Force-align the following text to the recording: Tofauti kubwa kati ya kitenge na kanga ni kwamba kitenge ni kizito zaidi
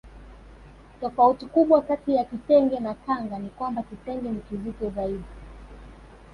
Tofauti 1.01 1.45
kubwa 1.45 1.81
kati 1.81 2.15
ya 2.15 2.23
kitenge 2.25 2.79
na 2.79 2.93
kanga 2.93 3.39
ni 3.39 3.49
kwamba 3.49 3.83
kitenge 3.83 4.29
ni 4.31 4.39
kizito 4.41 4.89
zaidi 4.89 5.23